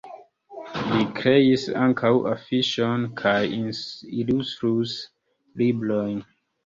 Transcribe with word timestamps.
Li 0.93 1.01
kreis 1.19 1.65
ankaŭ 1.81 2.11
afiŝojn 2.31 3.05
kaj 3.21 3.37
ilustris 3.61 4.97
librojn. 5.65 6.19